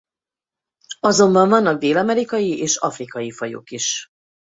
Azonban 0.99 1.49
vannak 1.49 1.79
dél-amerikai 1.79 2.57
és 2.59 2.75
afrikai 2.77 3.31
fajok 3.31 3.71
is. 3.71 4.07